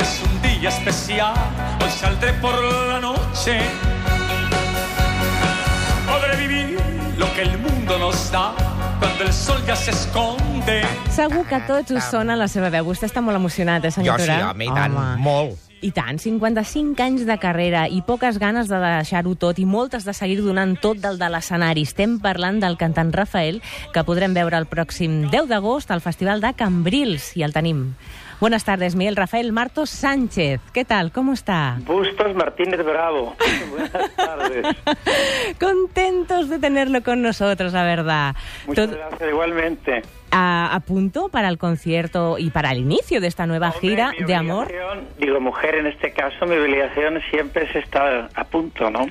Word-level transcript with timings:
es 0.00 0.22
un 0.22 0.42
día 0.42 0.68
especial. 0.68 1.34
Hoy 1.82 1.90
saldré 1.90 2.32
por 2.34 2.54
la 2.62 3.00
noche. 3.00 3.60
Podré 6.06 6.36
vivir 6.36 6.78
lo 7.16 7.32
que 7.34 7.42
el 7.42 7.58
mundo 7.58 7.98
nos 7.98 8.30
da 8.30 8.54
cuando 8.98 9.24
el 9.24 9.32
sol 9.32 9.64
ya 9.66 9.76
se 9.76 9.90
esconde. 9.90 10.82
Segur 11.10 11.46
que 11.46 11.60
tots 11.60 11.90
us 11.90 12.04
sona 12.10 12.36
la 12.36 12.48
seva 12.48 12.70
veu. 12.70 12.84
Vostè 12.86 13.08
està 13.10 13.20
molt 13.20 13.36
emocionat, 13.36 13.84
eh, 13.84 13.90
senyor 13.90 14.20
Jo 14.20 14.26
sí, 14.26 14.30
home, 14.30 14.64
i 14.64 14.68
tant, 14.68 14.94
Home. 14.96 15.16
molt. 15.16 15.67
I 15.80 15.92
tant, 15.94 16.18
55 16.18 16.98
anys 17.04 17.22
de 17.28 17.36
carrera 17.38 17.84
i 17.86 18.00
poques 18.02 18.40
ganes 18.42 18.66
de 18.66 18.78
deixar-ho 18.82 19.36
tot 19.38 19.60
i 19.62 19.66
moltes 19.68 20.02
de 20.04 20.10
seguir 20.16 20.40
donant 20.42 20.74
tot 20.82 20.98
del 20.98 21.20
de 21.20 21.28
l'escenari. 21.30 21.84
Estem 21.86 22.16
parlant 22.18 22.58
del 22.58 22.74
cantant 22.80 23.12
Rafael, 23.14 23.60
que 23.94 24.02
podrem 24.02 24.34
veure 24.34 24.58
el 24.58 24.66
pròxim 24.66 25.28
10 25.30 25.46
d'agost 25.46 25.92
al 25.94 26.02
Festival 26.02 26.42
de 26.42 26.50
Cambrils, 26.58 27.36
i 27.38 27.44
el 27.46 27.54
tenim. 27.54 27.92
Buenas 28.40 28.64
tardes, 28.64 28.94
Miguel 28.94 29.16
Rafael 29.16 29.52
Martos 29.52 29.90
Sánchez. 29.90 30.60
¿Qué 30.72 30.84
tal? 30.84 31.10
¿Cómo 31.12 31.32
está? 31.32 31.76
Bustos 31.86 32.34
Martínez 32.34 32.84
Bravo. 32.84 33.34
Buenas 33.70 34.10
tardes. 34.16 34.66
Contentos 35.60 36.48
de 36.48 36.58
tenerlo 36.58 37.02
con 37.02 37.22
nosotros, 37.22 37.72
la 37.72 37.84
verdad. 37.84 38.34
Muchas 38.66 38.88
Todo- 38.90 38.96
gracias 38.98 39.30
igualmente. 39.30 40.02
A, 40.30 40.74
a 40.74 40.80
punto 40.80 41.28
para 41.28 41.48
el 41.48 41.58
concierto 41.58 42.36
y 42.38 42.50
para 42.50 42.70
el 42.72 42.78
inicio 42.78 43.20
de 43.20 43.26
esta 43.28 43.46
nueva 43.46 43.68
Hombre, 43.70 43.80
gira 43.80 44.12
de 44.26 44.34
amor. 44.34 44.72
Digo, 45.18 45.40
mujer 45.40 45.76
en 45.76 45.86
este 45.86 46.12
caso, 46.12 46.46
mi 46.46 46.56
obligación 46.56 47.20
siempre 47.30 47.64
es 47.64 47.76
estar 47.76 48.28
a 48.34 48.44
punto, 48.44 48.90
¿no? 48.90 49.06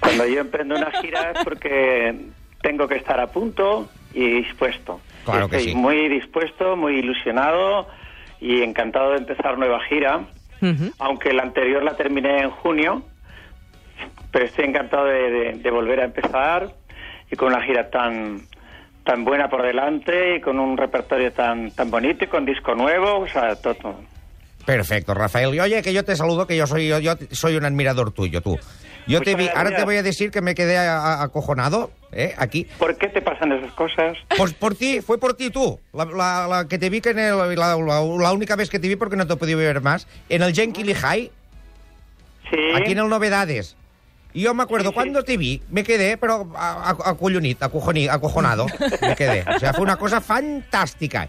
Cuando 0.00 0.26
yo 0.26 0.40
emprendo 0.40 0.76
una 0.76 0.90
gira 1.00 1.32
es 1.32 1.44
porque 1.44 2.14
tengo 2.62 2.88
que 2.88 2.96
estar 2.96 3.20
a 3.20 3.26
punto 3.28 3.88
y 4.12 4.42
dispuesto. 4.42 5.00
Claro 5.24 5.48
que 5.48 5.56
Estoy 5.56 5.72
sí. 5.72 5.78
muy 5.78 6.08
dispuesto, 6.08 6.76
muy 6.76 6.98
ilusionado 6.98 7.88
y 8.40 8.62
encantado 8.62 9.10
de 9.12 9.18
empezar 9.18 9.58
nueva 9.58 9.80
gira. 9.84 10.20
Ujú. 10.62 10.92
aunque 10.98 11.34
la 11.34 11.42
anterior 11.42 11.82
la 11.82 11.94
terminé 11.94 12.38
en 12.38 12.48
junio, 12.48 13.02
pero 14.30 14.46
estoy 14.46 14.64
encantado 14.64 15.04
de, 15.04 15.30
de- 15.30 15.52
de 15.54 15.70
volver 15.70 16.00
a 16.00 16.04
empezar 16.04 16.70
y 17.30 17.36
con 17.36 17.48
una 17.52 17.62
gira 17.62 17.90
tan 17.90 18.40
tan 19.04 19.24
buena 19.24 19.48
por 19.48 19.62
delante 19.62 20.36
y 20.36 20.40
con 20.40 20.58
un 20.58 20.76
repertorio 20.76 21.32
tan 21.32 21.70
tan 21.70 21.90
bonito 21.90 22.24
y 22.24 22.28
con 22.28 22.44
disco 22.44 22.74
nuevo, 22.74 23.20
o 23.20 23.28
sea, 23.28 23.54
todo. 23.56 23.96
Perfecto, 24.64 25.12
Rafael. 25.12 25.54
Y 25.54 25.60
oye, 25.60 25.82
que 25.82 25.92
yo 25.92 26.04
te 26.04 26.16
saludo, 26.16 26.46
que 26.46 26.56
yo 26.56 26.66
soy 26.66 26.88
yo, 26.88 26.98
yo 26.98 27.14
soy 27.32 27.56
un 27.56 27.64
admirador 27.66 28.12
tuyo, 28.12 28.40
tú. 28.40 28.58
Yo 29.06 29.20
te 29.20 29.34
vi, 29.34 29.48
ahora 29.54 29.76
te 29.76 29.84
voy 29.84 29.96
a 29.96 30.02
decir 30.02 30.30
que 30.30 30.40
me 30.40 30.54
quedé 30.54 30.78
a- 30.78 30.96
a- 30.96 31.22
acojonado, 31.24 31.90
¿eh? 32.10 32.34
Aquí. 32.38 32.66
¿Por 32.78 32.96
qué 32.96 33.08
te 33.08 33.20
pasan 33.20 33.52
esas 33.52 33.70
cosas? 33.72 34.16
Pues 34.38 34.54
por 34.54 34.74
ti, 34.74 35.02
fue 35.02 35.18
por 35.18 35.34
ti 35.36 35.50
tú. 35.50 35.78
La, 35.92 36.06
la- 36.06 36.46
la 36.48 36.68
que 36.68 36.78
te 36.78 36.88
vi 36.88 37.02
que 37.02 37.10
en 37.10 37.18
el- 37.18 37.36
la, 37.56 37.76
la- 37.76 38.32
única 38.32 38.56
vez 38.56 38.70
que 38.70 38.78
te 38.78 38.88
vi 38.88 38.96
porque 38.96 39.16
no 39.16 39.26
te 39.26 39.34
he 39.34 39.36
podido 39.36 39.58
ver 39.58 39.82
más, 39.82 40.08
en 40.30 40.40
el 40.42 40.54
Jenkins 40.54 40.94
High, 40.98 41.30
Sí. 42.50 42.56
aquí 42.74 42.92
en 42.92 42.98
el 43.00 43.08
Novedades. 43.10 43.76
Y 44.34 44.42
yo 44.42 44.52
me 44.52 44.64
acuerdo, 44.64 44.86
Sí, 44.86 44.90
sí. 44.90 44.94
cuando 44.94 45.22
te 45.22 45.36
vi, 45.36 45.62
me 45.70 45.82
quedé, 45.84 46.16
pero 46.18 46.50
a- 46.56 46.90
a- 46.90 47.10
acollonit, 47.10 47.58
acojoni- 47.60 48.10
acojonado. 48.10 48.66
Me 49.00 49.14
quedé. 49.16 49.44
O 49.54 49.58
sea, 49.58 49.72
fue 49.72 49.82
una 49.84 49.96
cosa 49.96 50.20
fantástica. 50.20 51.28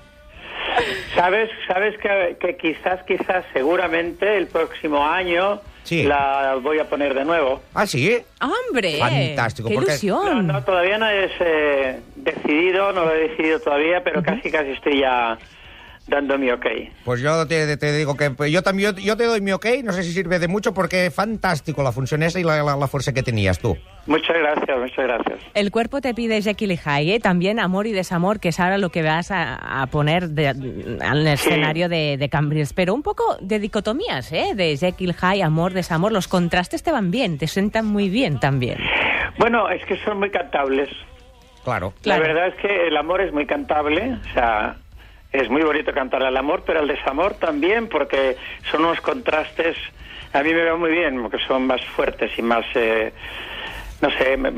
Sabes, 1.15 1.49
sabes 1.67 1.97
que, 1.99 2.35
que 2.39 2.57
quizás, 2.57 2.99
quizás, 3.07 3.45
seguramente 3.53 4.37
el 4.37 4.47
próximo 4.47 5.05
año 5.05 5.61
Sí. 5.83 6.03
la 6.03 6.57
voy 6.61 6.79
a 6.79 6.89
poner 6.89 7.13
de 7.13 7.23
nuevo. 7.23 7.61
Ah, 7.73 7.85
sí. 7.87 8.17
¡Hombre! 8.41 8.97
Fantástico, 8.99 9.69
¡Qué 9.69 9.75
porque- 9.75 9.91
ilusión! 9.91 10.47
no, 10.47 10.63
todavía 10.63 10.97
no 10.97 11.07
es 11.07 11.31
eh, 11.39 11.99
decidido, 12.15 12.91
no 12.91 13.05
lo 13.05 13.13
he 13.13 13.29
decidido 13.29 13.59
todavía, 13.59 14.03
pero 14.03 14.21
casi 14.23 14.51
casi 14.51 14.71
estoy 14.71 14.99
ya 15.01 15.37
dando 16.07 16.37
mi 16.37 16.51
ok. 16.51 16.65
Pues 17.03 17.19
yo 17.21 17.47
te, 17.47 17.77
te 17.77 17.91
digo 17.97 18.15
que 18.15 18.29
pues 18.31 18.51
yo 18.51 18.61
también 18.61 18.93
yo, 18.95 19.01
yo 19.01 19.17
te 19.17 19.25
doy 19.25 19.41
mi 19.41 19.51
ok, 19.51 19.65
no 19.83 19.91
sé 19.93 20.03
si 20.03 20.11
sirve 20.11 20.37
de 20.39 20.47
mucho 20.47 20.73
porque 20.73 21.09
fantástico 21.11 21.81
la 21.83 21.91
función 21.91 22.21
esa 22.23 22.39
y 22.39 22.43
la, 22.43 22.61
la- 22.63 22.75
la 22.75 22.87
fuerza 22.87 23.13
que 23.13 23.23
tenías 23.23 23.59
tú. 23.59 23.75
Muchas 24.05 24.37
gracias, 24.37 24.77
muchas 24.77 24.97
gracias. 25.05 25.39
El 25.55 25.71
cuerpo 25.71 25.99
te 26.01 26.13
pide 26.13 26.39
Jekyll 26.41 26.71
y 26.73 26.77
Hyde, 26.77 27.15
¿eh? 27.15 27.19
también 27.19 27.59
amor 27.59 27.87
y 27.87 27.91
desamor, 27.91 28.39
que 28.39 28.49
es 28.49 28.59
ahora 28.59 28.77
lo 28.77 28.89
que 28.89 29.01
vas 29.01 29.31
a, 29.31 29.81
a 29.81 29.87
poner 29.87 30.29
de- 30.29 30.49
en 30.49 30.99
el 31.01 31.37
Sí. 31.37 31.47
escenario 31.49 31.89
de, 31.89 32.17
de 32.17 32.29
Cambrils. 32.29 32.73
Pero 32.73 32.93
un 32.93 33.01
poco 33.01 33.37
de 33.41 33.57
dicotomías, 33.59 34.31
¿eh? 34.31 34.51
De 34.55 34.77
Jekyll 34.77 35.15
Hyde, 35.15 35.41
amor, 35.43 35.73
desamor. 35.73 36.11
Los 36.11 36.27
contrastes 36.27 36.83
te 36.83 36.91
van 36.91 37.09
bien, 37.09 37.37
te 37.39 37.47
sientan 37.47 37.87
muy 37.87 38.09
bien 38.09 38.39
también. 38.39 38.77
Bueno, 39.39 39.69
es 39.69 39.83
que 39.85 39.97
son 40.05 40.19
muy 40.19 40.29
cantables. 40.29 40.89
Claro. 41.63 41.93
Claro. 42.03 42.21
La 42.21 42.27
verdad 42.27 42.47
es 42.49 42.55
que 42.61 42.87
el 42.87 42.95
amor 42.95 43.21
es 43.21 43.33
muy 43.33 43.47
cantable, 43.47 44.13
o 44.29 44.33
sea, 44.33 44.75
es 45.41 45.49
muy 45.49 45.63
bonito 45.63 45.93
cantar 45.93 46.23
al 46.23 46.37
amor, 46.37 46.63
pero 46.65 46.79
el 46.79 46.87
desamor 46.87 47.35
también, 47.35 47.87
porque 47.89 48.37
son 48.71 48.85
unos 48.85 49.01
contrastes, 49.01 49.77
a 50.33 50.41
mí 50.43 50.53
me 50.53 50.63
va 50.63 50.77
muy 50.77 50.91
bien, 50.91 51.21
porque 51.21 51.37
son 51.45 51.67
más 51.67 51.83
fuertes 51.95 52.31
y 52.37 52.41
más, 52.41 52.65
eh, 52.75 53.11
no 54.01 54.09
sé, 54.11 54.37
me, 54.37 54.51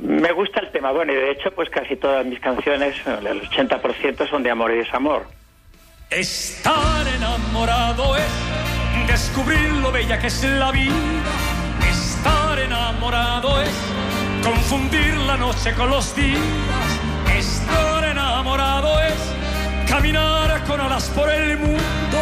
me 0.00 0.32
gusta 0.32 0.60
el 0.60 0.70
tema. 0.70 0.92
Bueno, 0.92 1.12
y 1.12 1.16
de 1.16 1.30
hecho, 1.30 1.50
pues 1.52 1.70
casi 1.70 1.96
todas 1.96 2.24
mis 2.26 2.40
canciones, 2.40 2.96
el 3.06 3.42
80% 3.42 4.28
son 4.28 4.42
de 4.42 4.50
amor 4.50 4.72
y 4.72 4.78
desamor. 4.78 5.26
Estar 6.10 7.08
enamorado 7.16 8.16
es 8.16 9.06
descubrir 9.06 9.70
lo 9.80 9.90
bella 9.92 10.18
que 10.18 10.26
es 10.26 10.44
la 10.44 10.70
vida. 10.70 10.92
Estar 11.88 12.58
enamorado 12.58 13.62
es 13.62 13.70
confundir 14.42 15.16
la 15.16 15.36
noche 15.36 15.72
con 15.74 15.90
los 15.90 16.14
días. 16.14 16.91
Caminar 19.92 20.64
con 20.64 20.80
alas 20.80 21.10
por 21.10 21.28
el 21.28 21.58
mundo. 21.58 22.18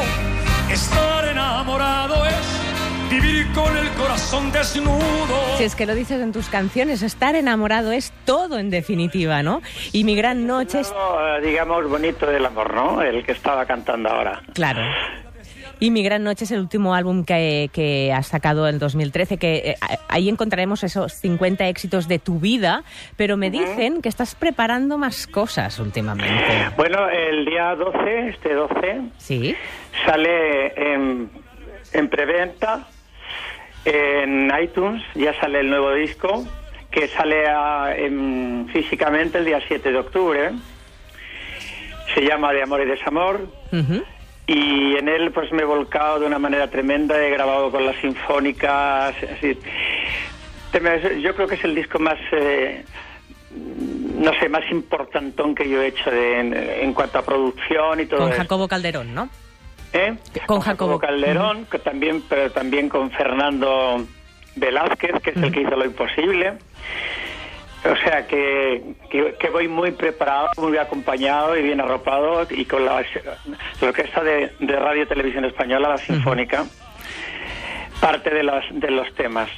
Estar 0.72 1.24
enamorado 1.24 2.26
es 2.26 3.08
vivir 3.08 3.46
con 3.52 3.76
el 3.76 3.88
corazón 3.90 4.50
desnudo. 4.50 5.56
Si 5.56 5.62
es 5.62 5.76
que 5.76 5.86
lo 5.86 5.94
dices 5.94 6.20
en 6.20 6.32
tus 6.32 6.48
canciones, 6.48 7.02
estar 7.02 7.36
enamorado 7.36 7.92
es 7.92 8.12
todo 8.24 8.58
en 8.58 8.70
definitiva, 8.70 9.44
¿no? 9.44 9.62
Y 9.92 10.02
mi 10.02 10.16
gran 10.16 10.48
noche 10.48 10.80
es... 10.80 10.92
Digamos, 11.44 11.88
bonito 11.88 12.26
del 12.26 12.44
amor, 12.44 12.74
¿no? 12.74 13.02
El 13.02 13.24
que 13.24 13.32
estaba 13.32 13.64
cantando 13.66 14.08
ahora. 14.08 14.42
Claro. 14.52 14.82
Y 15.82 15.90
Mi 15.90 16.02
Gran 16.02 16.22
Noche 16.24 16.44
es 16.44 16.50
el 16.50 16.60
último 16.60 16.94
álbum 16.94 17.24
que, 17.24 17.70
que 17.72 18.12
has 18.12 18.26
sacado 18.26 18.68
en 18.68 18.78
2013, 18.78 19.38
que 19.38 19.56
eh, 19.70 19.76
ahí 20.08 20.28
encontraremos 20.28 20.84
esos 20.84 21.14
50 21.14 21.66
éxitos 21.68 22.06
de 22.06 22.18
tu 22.18 22.38
vida, 22.38 22.84
pero 23.16 23.38
me 23.38 23.50
dicen 23.50 24.02
que 24.02 24.10
estás 24.10 24.34
preparando 24.34 24.98
más 24.98 25.26
cosas 25.26 25.78
últimamente. 25.78 26.34
Bueno, 26.76 27.08
el 27.08 27.46
día 27.46 27.74
12, 27.76 28.28
este 28.28 28.52
12, 28.54 29.00
¿Sí? 29.16 29.56
sale 30.04 30.92
en, 30.92 31.30
en 31.94 32.08
preventa 32.10 32.86
en 33.86 34.52
iTunes, 34.62 35.02
ya 35.14 35.32
sale 35.40 35.60
el 35.60 35.70
nuevo 35.70 35.94
disco, 35.94 36.46
que 36.90 37.08
sale 37.08 37.46
a- 37.48 37.94
en- 37.96 38.68
físicamente 38.70 39.38
el 39.38 39.46
día 39.46 39.60
7 39.66 39.90
de 39.92 39.98
octubre. 39.98 40.50
Se 42.14 42.20
llama 42.20 42.52
De 42.52 42.62
Amor 42.62 42.82
y 42.82 42.84
Desamor. 42.86 43.48
Ujú. 43.72 44.02
Y 44.52 44.96
en 44.96 45.08
él 45.08 45.30
pues 45.30 45.52
me 45.52 45.62
he 45.62 45.64
volcado 45.64 46.18
de 46.20 46.26
una 46.26 46.38
manera 46.40 46.68
tremenda, 46.68 47.16
he 47.24 47.30
grabado 47.30 47.70
con 47.70 47.86
las 47.86 47.94
sinfónicas. 48.00 49.14
así. 49.36 49.56
Yo 51.22 51.34
creo 51.36 51.46
que 51.46 51.54
es 51.54 51.64
el 51.64 51.74
disco 51.74 51.98
más, 52.00 52.18
eh, 52.32 52.84
no 54.16 54.32
sé, 54.40 54.48
más 54.48 54.68
importantón 54.70 55.54
que 55.54 55.68
yo 55.68 55.80
he 55.82 55.88
hecho 55.88 56.10
de- 56.10 56.40
en, 56.40 56.54
en 56.54 56.92
cuanto 56.94 57.18
a 57.18 57.22
producción 57.22 58.00
y 58.00 58.06
todo 58.06 58.20
Con. 58.22 58.32
Jacobo 58.32 58.66
Calderón, 58.68 59.14
¿no? 59.14 59.28
¿Eh? 59.92 60.14
Con 60.46 60.60
Jacobo. 60.60 60.98
Calderón, 60.98 61.66
que 61.66 61.78
también, 61.80 62.22
pero 62.28 62.50
también 62.50 62.88
con 62.88 63.10
Fernando 63.10 64.04
Velázquez, 64.56 65.20
que 65.22 65.30
es 65.30 65.36
el 65.36 65.52
que 65.52 65.60
hizo 65.62 65.76
lo 65.76 65.84
imposible. 65.84 66.54
O 67.82 67.96
sea 68.04 68.26
que, 68.26 68.82
que, 69.10 69.34
que 69.40 69.48
voy 69.48 69.66
muy 69.66 69.92
preparado, 69.92 70.48
muy 70.58 70.76
acompañado 70.76 71.56
y 71.56 71.62
bien 71.62 71.80
arropado 71.80 72.46
y 72.50 72.66
con 72.66 72.84
la, 72.84 73.02
la 73.80 73.88
orquesta 73.88 74.22
de, 74.22 74.52
de 74.58 74.76
Radio 74.76 75.08
Televisión 75.08 75.46
Española, 75.46 75.88
la 75.88 75.98
Sinfónica, 75.98 76.66
parte 78.00 78.30
de, 78.30 78.42
las, 78.42 78.64
de 78.70 78.90
los 78.90 79.14
temas. 79.14 79.48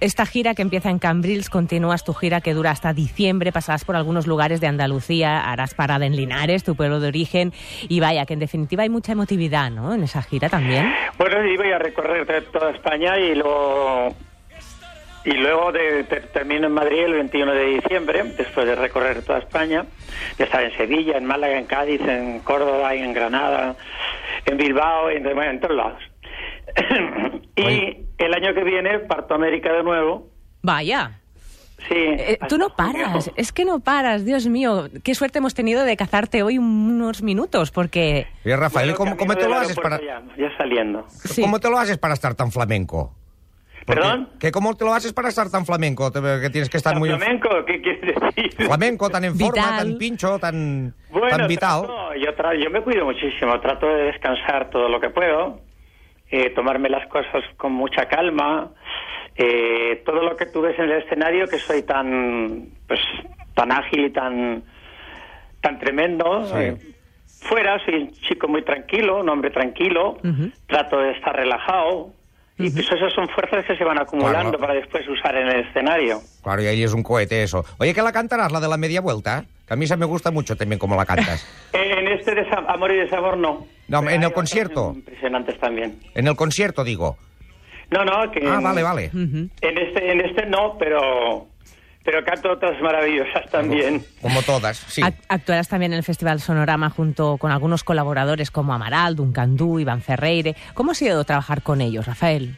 Esta 0.00 0.24
gira 0.24 0.54
que 0.54 0.62
empieza 0.62 0.88
en 0.88 0.98
Cambrils, 0.98 1.50
continúas 1.50 2.04
tu 2.04 2.14
gira 2.14 2.40
que 2.40 2.54
dura 2.54 2.70
hasta 2.70 2.94
diciembre, 2.94 3.52
pasarás 3.52 3.84
por 3.84 3.96
algunos 3.96 4.26
lugares 4.26 4.60
de 4.60 4.66
Andalucía, 4.66 5.50
harás 5.50 5.74
parada 5.74 6.06
en 6.06 6.16
Linares, 6.16 6.64
tu 6.64 6.74
pueblo 6.74 7.00
de 7.00 7.08
origen, 7.08 7.52
y 7.86 8.00
vaya, 8.00 8.24
que 8.24 8.32
en 8.32 8.40
definitiva 8.40 8.82
hay 8.82 8.88
mucha 8.88 9.12
emotividad, 9.12 9.70
¿no? 9.70 9.92
En 9.92 10.02
esa 10.02 10.22
gira 10.22 10.48
también. 10.48 10.90
Bueno, 11.18 11.44
y 11.44 11.54
voy 11.56 11.72
a 11.72 11.78
recorrer 11.78 12.46
toda 12.50 12.70
España 12.70 13.18
y 13.18 13.34
luego 13.34 14.14
y 15.24 15.32
luego 15.32 15.72
de, 15.72 16.04
te- 16.04 16.20
termino 16.20 16.66
en 16.66 16.72
Madrid 16.72 17.00
el 17.04 17.12
21 17.14 17.52
de 17.52 17.64
diciembre, 17.66 18.24
después 18.36 18.66
de 18.66 18.74
recorrer 18.74 19.22
toda 19.22 19.38
España, 19.40 19.84
de 20.38 20.44
estar 20.44 20.62
en 20.62 20.76
Sevilla, 20.76 21.16
en 21.18 21.24
Málaga, 21.26 21.58
en 21.58 21.66
Cádiz, 21.66 22.00
en 22.02 22.40
Córdoba, 22.40 22.94
en 22.94 23.12
Granada, 23.12 23.76
en 24.46 24.56
Bilbao, 24.56 25.10
en, 25.10 25.22
bueno, 25.22 25.50
en 25.50 25.60
todos 25.60 25.76
lados. 25.76 26.02
y 27.56 27.62
Oye. 27.62 28.04
el 28.18 28.34
año 28.34 28.54
que 28.54 28.64
viene 28.64 29.00
parto 29.00 29.34
a 29.34 29.36
América 29.36 29.72
de 29.72 29.82
nuevo 29.82 30.28
Vaya. 30.62 31.16
Sí. 31.88 31.94
Eh, 31.96 32.38
tú 32.48 32.58
no 32.58 32.66
hasta 32.66 32.84
junio. 32.84 33.02
paras, 33.06 33.30
es 33.36 33.52
que 33.52 33.64
no 33.64 33.80
paras, 33.80 34.26
Dios 34.26 34.46
mío. 34.46 34.88
Qué 35.02 35.14
suerte 35.14 35.38
hemos 35.38 35.54
tenido 35.54 35.82
de 35.84 35.96
cazarte 35.96 36.42
hoy 36.42 36.58
unos 36.58 37.22
minutos, 37.22 37.70
porque... 37.70 38.26
Oye, 38.44 38.54
Rafael, 38.56 38.88
Bueno, 38.90 38.98
¿cómo, 38.98 39.16
cómo 39.16 39.34
te 39.34 39.48
lo 39.48 39.54
haces 39.56 39.76
para, 39.80 39.98
Ya, 39.98 40.22
ya 40.36 40.54
saliendo. 40.58 41.06
Sí. 41.08 41.40
¿cómo 41.40 41.58
te 41.58 41.70
lo 41.70 41.78
haces 41.78 41.96
para 41.96 42.12
estar 42.12 42.34
tan 42.34 42.52
flamenco? 42.52 43.14
¿Perdón? 43.86 44.28
¿Que 44.38 44.52
¿Cómo 44.52 44.76
te 44.76 44.84
lo 44.84 44.92
haces 44.94 45.12
para 45.12 45.28
estar 45.28 45.50
tan 45.50 45.64
flamenco? 45.66 46.10
Te- 46.12 46.20
Que 46.20 46.50
tienes 46.50 46.68
que 46.68 46.76
estar 46.76 46.96
muy... 46.98 47.08
¿Flamenco? 47.08 47.48
¿Qué 47.66 47.80
quieres 47.80 48.14
decir? 48.14 48.52
Flamenco, 48.54 49.08
tan 49.10 49.24
en 49.24 49.36
forma, 49.38 49.62
Vital. 49.62 49.76
tan 49.78 49.98
pincho, 49.98 50.38
tan, 50.38 50.94
Bueno, 51.10 51.36
tan 51.36 51.48
vital. 51.48 51.80
trato- 51.86 52.14
yo, 52.14 52.52
yo 52.64 52.70
me 52.70 52.82
cuido 52.82 53.04
muchísimo, 53.06 53.58
trato 53.60 53.86
de 53.86 54.04
descansar 54.04 54.70
todo 54.70 54.88
lo 54.88 55.00
que 55.00 55.10
puedo, 55.10 55.60
eh, 56.30 56.50
tomarme 56.50 56.88
las 56.88 57.06
cosas 57.08 57.42
con 57.56 57.72
mucha 57.72 58.06
calma. 58.06 58.70
eh, 59.36 60.02
todo 60.04 60.22
lo 60.22 60.36
que 60.36 60.46
tú 60.46 60.60
ves 60.60 60.78
en 60.78 60.84
el 60.90 61.02
escenario, 61.02 61.46
que 61.46 61.58
soy 61.58 61.82
tan, 61.82 62.68
pues, 62.86 63.00
tan 63.54 63.72
ágil 63.72 64.06
y 64.06 64.10
tan, 64.10 64.62
tan 65.62 65.78
tremendo. 65.78 66.44
Sí. 66.46 66.54
eh, 66.58 66.76
fuera 67.48 67.82
soy 67.84 67.94
un 67.94 68.10
chico 68.12 68.48
muy 68.48 68.62
tranquilo, 68.62 69.20
un 69.20 69.28
hombre 69.30 69.50
tranquilo, 69.50 70.18
trato 70.66 70.98
de 70.98 71.12
estar 71.12 71.34
relajado. 71.34 72.12
Y 72.66 72.70
pues 72.70 72.86
esas 72.90 73.12
son 73.12 73.28
fuerzas 73.28 73.64
que 73.64 73.76
se 73.76 73.84
van 73.84 73.98
acumulando 73.98 74.50
Claro. 74.52 74.58
para 74.58 74.74
después 74.74 75.06
usar 75.08 75.34
en 75.36 75.48
el 75.48 75.66
escenario. 75.66 76.20
Claro, 76.42 76.62
y 76.62 76.66
ahí 76.66 76.82
es 76.82 76.92
un 76.92 77.02
cohete 77.02 77.42
eso. 77.42 77.64
Oye, 77.78 77.92
¿que 77.94 78.02
la 78.02 78.12
cantarás, 78.12 78.52
la 78.52 78.60
de 78.60 78.68
la 78.68 78.76
media 78.76 79.00
vuelta? 79.00 79.44
Que 79.66 79.74
a 79.74 79.76
mí 79.76 79.86
se 79.86 79.96
me 79.96 80.04
gusta 80.06 80.30
mucho 80.30 80.56
también 80.56 80.78
como 80.78 80.96
la 80.96 81.04
cantas. 81.06 81.46
En 81.72 82.08
este 82.08 82.34
desa- 82.34 82.64
amor 82.68 82.90
y 82.92 82.96
desamor 82.96 83.36
no. 83.36 83.66
No, 83.88 84.00
Pero 84.00 84.10
en 84.14 84.22
el 84.22 84.32
concierto. 84.32 84.92
Impresionantes 84.94 85.58
también. 85.58 85.98
En 86.14 86.26
el 86.26 86.36
concierto, 86.36 86.82
digo. 86.84 87.16
No, 87.90 88.04
no, 88.04 88.30
que 88.30 88.46
Ah, 88.46 88.60
vale, 88.62 88.82
vale. 88.82 89.10
En 89.12 89.50
este 89.60 90.12
en 90.12 90.20
este 90.20 90.46
no, 90.46 90.76
pero 90.78 91.46
pero 92.04 92.24
canto 92.24 92.50
otras 92.52 92.80
maravillosas 92.80 93.48
también. 93.50 94.02
Como 94.22 94.42
todas, 94.42 94.78
sí. 94.78 95.02
Ac- 95.02 95.22
Actuarás 95.28 95.68
también 95.68 95.92
en 95.92 95.98
el 95.98 96.04
Festival 96.04 96.40
Sonorama 96.40 96.90
junto 96.90 97.36
con 97.38 97.50
algunos 97.52 97.84
colaboradores 97.84 98.50
como 98.50 98.72
Amaral, 98.72 99.16
Duncan 99.16 99.56
Du, 99.56 99.78
Iván 99.78 100.00
Ferreire. 100.02 100.54
¿Cómo 100.74 100.92
ha 100.92 100.94
sido 100.94 101.22
trabajar 101.24 101.62
con 101.62 101.80
ellos, 101.80 102.06
Rafael? 102.06 102.54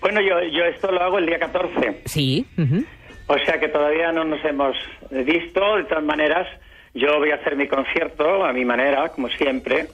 Bueno, 0.00 0.20
yo 0.20 0.40
yo 0.52 0.64
esto 0.64 0.92
lo 0.92 1.02
hago 1.02 1.18
el 1.18 1.26
día 1.26 1.38
14, 1.38 2.02
Sí. 2.04 2.46
ujú. 2.58 2.84
o 3.28 3.38
sea 3.38 3.58
que 3.58 3.68
todavía 3.68 4.12
no 4.12 4.24
nos 4.24 4.44
hemos 4.44 4.76
visto, 5.10 5.76
de 5.76 5.84
todas 5.84 6.04
maneras 6.04 6.46
yo 6.94 7.18
voy 7.18 7.30
a 7.30 7.36
hacer 7.36 7.56
mi 7.56 7.66
concierto 7.66 8.44
a 8.44 8.52
mi 8.52 8.64
manera, 8.64 9.08
como 9.08 9.28
siempre. 9.30 9.88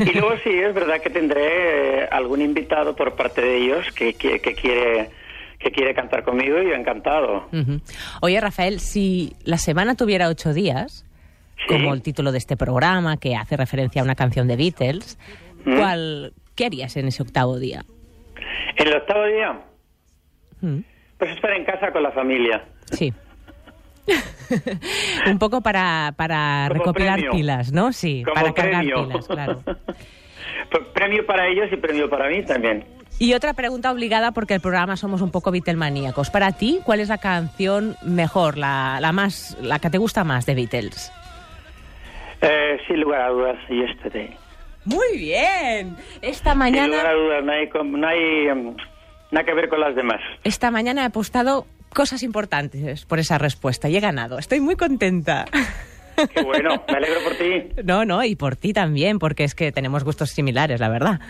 Y 0.00 0.12
luego 0.18 0.34
sí, 0.42 0.50
es 0.50 0.74
verdad 0.74 1.00
que 1.00 1.08
tendré 1.10 2.02
eh, 2.02 2.08
algún 2.10 2.42
invitado 2.42 2.94
por 2.96 3.14
parte 3.16 3.40
de 3.40 3.56
ellos 3.56 3.86
que, 3.94 4.14
que, 4.14 4.40
que 4.40 4.54
quiere 4.54 5.08
que 5.64 5.70
quiere 5.72 5.94
cantar 5.94 6.22
conmigo 6.24 6.60
y 6.62 6.66
yo 6.68 6.74
encantado. 6.74 7.48
Oye, 8.20 8.38
Rafael, 8.40 8.78
si 8.80 9.32
la 9.44 9.56
semana 9.58 9.94
tuviera 9.96 10.28
ocho 10.28 10.52
días, 10.52 11.06
Sí. 11.56 11.64
como 11.68 11.94
el 11.94 12.02
título 12.02 12.32
de 12.32 12.38
este 12.38 12.56
programa, 12.56 13.16
que 13.16 13.34
hace 13.36 13.56
referencia 13.56 14.02
a 14.02 14.04
una 14.04 14.14
canción 14.16 14.46
de 14.48 14.56
Beatles, 14.56 15.18
¿Mm? 15.64 15.76
¿cuál, 15.78 16.32
¿qué 16.54 16.66
harías 16.66 16.96
en 16.96 17.08
ese 17.08 17.22
octavo 17.22 17.58
día? 17.58 17.84
En 18.76 18.88
el 18.88 18.94
octavo 18.96 19.24
día, 19.26 19.60
Mm, 20.60 20.78
pues 21.18 21.30
estar 21.30 21.52
en 21.52 21.64
casa 21.64 21.90
con 21.92 22.02
la 22.02 22.10
familia. 22.12 22.64
Sí. 22.92 23.12
Un 25.26 25.38
poco 25.38 25.60
para, 25.60 26.12
para 26.16 26.66
Como 26.68 26.80
recopilar 26.80 27.14
premio. 27.20 27.32
pilas, 27.32 27.72
¿no? 27.72 27.92
Sí, 27.92 28.22
Como 28.24 28.34
para 28.34 28.52
cargar 28.52 28.84
pilas, 28.84 29.26
claro. 29.26 29.62
Pues 30.70 30.84
premio 30.94 31.24
para 31.26 31.46
ellos 31.46 31.68
y 31.72 31.76
premio 31.76 32.08
para 32.10 32.28
mí 32.28 32.42
también. 32.44 32.84
Y 33.18 33.32
otra 33.34 33.54
pregunta 33.54 33.92
obligada 33.92 34.32
porque 34.32 34.54
el 34.54 34.60
programa 34.60 34.96
somos 34.96 35.22
un 35.22 35.30
poco 35.30 35.50
Beatlemaníacos. 35.50 36.30
Para 36.30 36.52
ti, 36.52 36.80
¿cuál 36.84 37.00
es 37.00 37.08
la 37.08 37.18
canción 37.18 37.96
mejor, 38.02 38.58
la, 38.58 38.98
la 39.00 39.12
más, 39.12 39.56
la 39.62 39.78
que 39.78 39.88
te 39.88 39.98
gusta 39.98 40.24
más 40.24 40.46
de 40.46 40.54
Beatles? 40.54 41.12
Eh, 42.40 42.78
sin 42.86 43.00
lugar 43.00 43.22
a 43.22 43.28
dudas, 43.28 43.56
Yesterday. 43.68 44.36
Muy 44.84 45.16
bien. 45.16 45.96
Esta 46.20 46.22
Sin 46.22 46.32
lugar 46.32 46.50
a 46.52 46.54
mañana, 46.54 47.12
dudas, 47.12 47.44
no 47.44 47.52
hay, 47.52 47.70
no 47.84 48.06
hay 48.08 48.48
em, 48.48 48.76
nada 49.30 49.46
que 49.46 49.54
ver 49.54 49.68
con 49.68 49.80
las 49.80 49.94
demás. 49.94 50.20
esta 50.42 50.70
mañana 50.70 51.02
he 51.02 51.06
apostado 51.06 51.66
cosas 51.94 52.22
importantes 52.22 53.06
por 53.06 53.20
esa 53.20 53.38
respuesta 53.38 53.88
y 53.88 53.96
he 53.96 54.00
ganado. 54.00 54.38
Estoy 54.38 54.60
muy 54.60 54.76
contenta. 54.76 55.46
Qué 56.34 56.42
bueno, 56.42 56.82
me 56.88 56.96
alegro 56.96 57.20
por 57.22 57.34
ti. 57.34 57.70
No, 57.84 58.04
no, 58.04 58.22
y 58.24 58.36
por 58.36 58.56
ti 58.56 58.72
también, 58.72 59.18
porque 59.18 59.44
es 59.44 59.54
que 59.54 59.72
tenemos 59.72 60.04
gustos 60.04 60.30
similares, 60.30 60.80
la 60.80 60.88
verdad. 60.88 61.20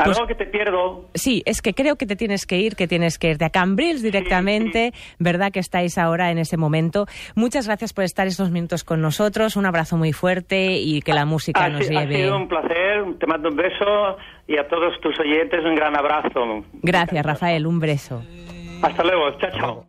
Algo 0.00 0.14
Pues- 0.16 0.28
que 0.28 0.34
te 0.34 0.46
pierdo. 0.50 1.06
Sí, 1.14 1.42
es 1.46 1.62
que 1.62 1.74
creo 1.74 1.96
que 1.96 2.06
te 2.06 2.16
tienes 2.16 2.46
que 2.46 2.58
ir, 2.58 2.76
que 2.76 2.86
tienes 2.88 3.18
que 3.18 3.30
irte 3.30 3.44
a 3.44 3.50
Cambrils 3.50 4.02
directamente, 4.02 4.92
¿verdad? 5.18 5.52
Que 5.52 5.60
estáis 5.60 5.98
ahora 5.98 6.30
en 6.30 6.38
ese 6.38 6.56
momento. 6.56 7.06
Muchas 7.34 7.66
gracias 7.66 7.92
por 7.92 8.04
estar 8.04 8.26
estos 8.26 8.50
minutos 8.50 8.84
con 8.84 9.00
nosotros, 9.00 9.56
un 9.56 9.66
abrazo 9.66 9.96
muy 9.96 10.12
fuerte 10.12 10.72
y 10.78 11.02
que 11.02 11.12
la 11.12 11.24
música 11.24 11.64
Ha, 11.64 11.68
nos 11.68 11.86
si- 11.86 11.96
ha 11.96 12.00
lleve. 12.00 12.16
sido 12.24 12.36
un 12.36 12.48
placer, 12.48 13.04
te 13.18 13.26
mando 13.26 13.48
un 13.48 13.56
beso 13.56 14.16
y 14.46 14.56
a 14.56 14.66
todos 14.68 14.98
tus 15.00 15.18
oyentes 15.20 15.64
un 15.64 15.74
gran 15.74 15.96
abrazo. 15.96 16.64
Gracias, 16.82 17.24
Rafael, 17.24 17.66
un 17.66 17.78
beso. 17.80 18.22
Hasta 18.82 19.02
luego, 19.04 19.30
chao, 19.38 19.50
chao. 19.58 19.84